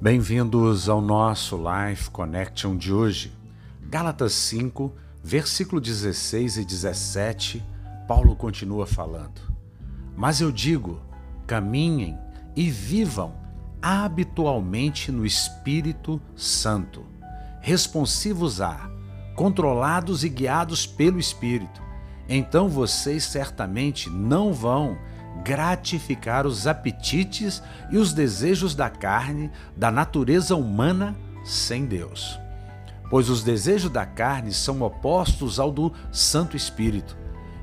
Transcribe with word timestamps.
Bem-vindos 0.00 0.88
ao 0.88 1.02
nosso 1.02 1.58
Life 1.58 2.10
Connection 2.10 2.74
de 2.74 2.90
hoje. 2.90 3.32
Gálatas 3.82 4.32
5, 4.32 4.90
versículo 5.22 5.78
16 5.78 6.56
e 6.56 6.64
17, 6.64 7.62
Paulo 8.08 8.34
continua 8.34 8.86
falando. 8.86 9.40
Mas 10.16 10.40
eu 10.40 10.50
digo: 10.50 11.02
caminhem 11.46 12.18
e 12.56 12.70
vivam 12.70 13.34
habitualmente 13.82 15.12
no 15.12 15.26
Espírito 15.26 16.20
Santo, 16.34 17.04
responsivos 17.60 18.60
a, 18.60 18.90
controlados 19.36 20.24
e 20.24 20.28
guiados 20.28 20.86
pelo 20.86 21.18
Espírito. 21.18 21.82
Então 22.28 22.68
vocês 22.68 23.24
certamente 23.24 24.08
não 24.08 24.52
vão 24.52 24.96
gratificar 25.42 26.46
os 26.46 26.66
apetites 26.66 27.62
e 27.90 27.96
os 27.96 28.12
desejos 28.12 28.74
da 28.74 28.90
carne, 28.90 29.50
da 29.76 29.90
natureza 29.90 30.54
humana 30.54 31.16
sem 31.44 31.86
Deus. 31.86 32.38
Pois 33.08 33.28
os 33.28 33.42
desejos 33.42 33.90
da 33.90 34.06
carne 34.06 34.52
são 34.52 34.82
opostos 34.82 35.58
ao 35.58 35.70
do 35.70 35.92
Santo 36.12 36.56
Espírito, 36.56 37.16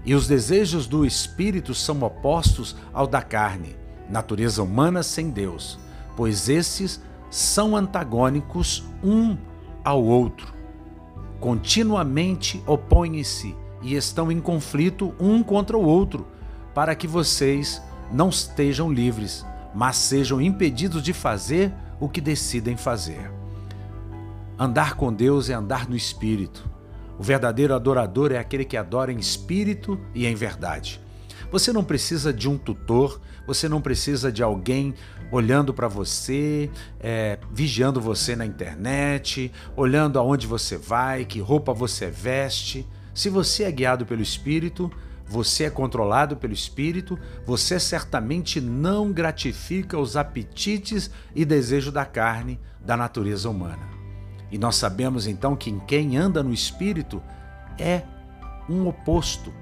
e 0.03 0.13
os 0.15 0.27
desejos 0.27 0.87
do 0.87 1.05
Espírito 1.05 1.73
são 1.73 2.01
opostos 2.01 2.75
ao 2.93 3.07
da 3.07 3.21
carne, 3.21 3.75
natureza 4.09 4.63
humana 4.63 5.03
sem 5.03 5.29
Deus, 5.29 5.79
pois 6.15 6.49
esses 6.49 7.01
são 7.29 7.75
antagônicos 7.75 8.83
um 9.03 9.37
ao 9.83 10.03
outro. 10.03 10.53
Continuamente 11.39 12.61
opõem-se 12.65 13.55
e 13.81 13.95
estão 13.95 14.31
em 14.31 14.39
conflito 14.41 15.13
um 15.19 15.43
contra 15.43 15.77
o 15.77 15.85
outro 15.85 16.25
para 16.77 16.93
que 16.93 17.07
vocês 17.07 17.81
não 18.13 18.29
estejam 18.29 18.93
livres, 18.93 19.43
mas 19.73 19.95
sejam 19.95 20.39
impedidos 20.39 21.01
de 21.01 21.11
fazer 21.11 21.73
o 21.99 22.07
que 22.07 22.21
decidem 22.21 22.77
fazer. 22.77 23.31
Andar 24.59 24.93
com 24.93 25.11
Deus 25.11 25.49
é 25.49 25.55
andar 25.55 25.89
no 25.89 25.95
espírito. 25.95 26.69
O 27.17 27.23
verdadeiro 27.23 27.73
adorador 27.73 28.31
é 28.31 28.37
aquele 28.37 28.63
que 28.63 28.77
adora 28.77 29.11
em 29.11 29.17
espírito 29.17 29.99
e 30.13 30.27
em 30.27 30.35
verdade. 30.35 31.01
Você 31.51 31.73
não 31.73 31.83
precisa 31.83 32.31
de 32.31 32.47
um 32.47 32.59
tutor, 32.59 33.19
você 33.47 33.67
não 33.67 33.81
precisa 33.81 34.31
de 34.31 34.43
alguém 34.43 34.93
olhando 35.31 35.73
para 35.73 35.87
você, 35.87 36.69
é, 36.99 37.39
vigiando 37.51 37.99
você 37.99 38.35
na 38.35 38.45
internet, 38.45 39.51
olhando 39.75 40.19
aonde 40.19 40.45
você 40.45 40.77
vai, 40.77 41.25
que 41.25 41.39
roupa 41.39 41.73
você 41.73 42.11
veste. 42.11 42.85
Se 43.15 43.31
você 43.31 43.63
é 43.63 43.71
guiado 43.71 44.05
pelo 44.05 44.21
Espírito, 44.21 44.91
você 45.27 45.65
é 45.65 45.69
controlado 45.69 46.37
pelo 46.37 46.53
espírito, 46.53 47.19
você 47.45 47.79
certamente 47.79 48.61
não 48.61 49.11
gratifica 49.11 49.97
os 49.97 50.15
apetites 50.15 51.11
e 51.35 51.43
desejos 51.43 51.91
da 51.91 52.05
carne 52.05 52.59
da 52.79 52.95
natureza 52.95 53.49
humana. 53.49 53.87
E 54.51 54.57
nós 54.57 54.75
sabemos 54.75 55.27
então 55.27 55.55
que 55.55 55.71
quem 55.81 56.17
anda 56.17 56.41
no 56.41 56.53
espírito 56.53 57.21
é 57.77 58.03
um 58.69 58.87
oposto 58.87 59.53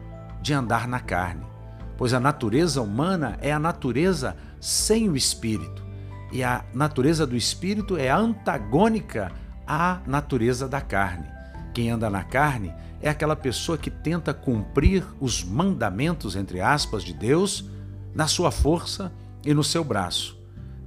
de 0.42 0.54
andar 0.54 0.88
na 0.88 1.00
carne, 1.00 1.44
pois 1.98 2.14
a 2.14 2.20
natureza 2.20 2.82
humana 2.82 3.38
é 3.42 3.52
a 3.52 3.60
natureza 3.60 4.38
sem 4.62 5.10
o 5.10 5.16
espírito, 5.16 5.84
e 6.32 6.44
a 6.44 6.64
natureza 6.74 7.26
do 7.26 7.36
espírito 7.36 7.98
é 7.98 8.10
antagônica 8.10 9.32
à 9.66 10.00
natureza 10.06 10.68
da 10.68 10.82
carne. 10.82 11.28
Quem 11.76 11.90
anda 11.90 12.10
na 12.10 12.24
carne 12.24 12.74
é 13.02 13.10
aquela 13.10 13.36
pessoa 13.36 13.78
que 13.78 13.92
tenta 13.92 14.34
cumprir 14.34 15.04
os 15.20 15.44
mandamentos, 15.44 16.38
entre 16.38 16.62
aspas, 16.62 17.04
de 17.04 17.14
Deus 17.14 17.70
na 18.14 18.28
sua 18.28 18.50
força 18.50 19.12
e 19.46 19.54
no 19.54 19.62
seu 19.62 19.84
braço. 19.84 20.40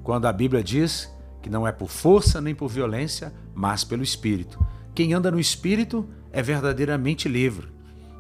Quando 0.02 0.24
a 0.24 0.32
Bíblia 0.32 0.64
diz 0.64 1.14
que 1.42 1.50
não 1.50 1.68
é 1.68 1.72
por 1.72 1.90
força 1.90 2.40
nem 2.40 2.54
por 2.54 2.68
violência, 2.68 3.34
mas 3.54 3.84
pelo 3.84 4.02
Espírito. 4.02 4.58
Quem 4.94 5.12
anda 5.12 5.30
no 5.30 5.38
Espírito 5.38 6.08
é 6.32 6.40
verdadeiramente 6.40 7.28
livre. 7.28 7.68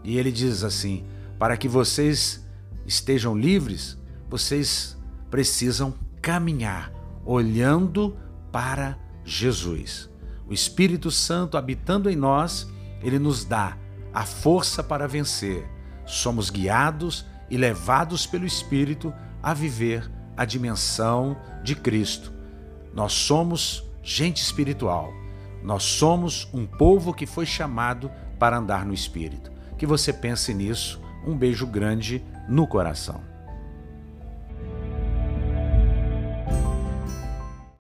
E 0.04 0.18
ele 0.18 0.30
diz 0.30 0.62
assim: 0.62 1.06
para 1.38 1.56
que 1.56 1.68
vocês 1.68 2.46
estejam 2.84 3.34
livres, 3.34 3.96
vocês 4.28 4.94
precisam 5.30 5.94
caminhar 6.20 6.92
olhando 7.24 8.14
para 8.52 8.98
Jesus. 9.24 10.10
O 10.48 10.52
Espírito 10.52 11.10
Santo 11.10 11.56
habitando 11.56 12.08
em 12.08 12.16
nós, 12.16 12.66
ele 13.02 13.18
nos 13.18 13.44
dá 13.44 13.76
a 14.12 14.24
força 14.24 14.82
para 14.82 15.06
vencer. 15.06 15.68
Somos 16.06 16.48
guiados 16.50 17.26
e 17.50 17.56
levados 17.56 18.26
pelo 18.26 18.46
Espírito 18.46 19.12
a 19.42 19.52
viver 19.52 20.10
a 20.36 20.44
dimensão 20.44 21.36
de 21.62 21.74
Cristo. 21.74 22.32
Nós 22.94 23.12
somos 23.12 23.84
gente 24.02 24.42
espiritual. 24.42 25.12
Nós 25.62 25.82
somos 25.82 26.48
um 26.52 26.64
povo 26.64 27.12
que 27.12 27.26
foi 27.26 27.44
chamado 27.44 28.10
para 28.38 28.56
andar 28.56 28.86
no 28.86 28.94
Espírito. 28.94 29.52
Que 29.76 29.86
você 29.86 30.12
pense 30.12 30.54
nisso. 30.54 31.00
Um 31.26 31.36
beijo 31.36 31.66
grande 31.66 32.24
no 32.48 32.66
coração. 32.66 33.20